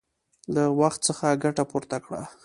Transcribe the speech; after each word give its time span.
له 0.53 0.63
وخت 0.79 0.99
څخه 1.07 1.27
ګټه 1.43 1.63
پورته 1.69 1.97
کړه! 2.05 2.21